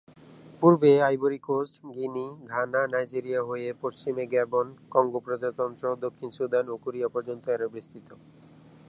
[0.61, 7.09] পূর্বে Ivory Coast, Guinea, Ghana, Nigeria হয়ে পশ্চিমে গ্যাবন, কঙ্গো প্রজাতন্ত্র, দক্ষিণ সুদান ও কেনিয়া
[7.15, 8.09] পর্যন্ত এরা বিস্তৃত।